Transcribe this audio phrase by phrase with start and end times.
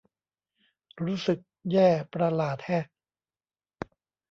[1.05, 1.39] รู้สึก
[1.71, 2.85] แย่ประหลาดแฮะ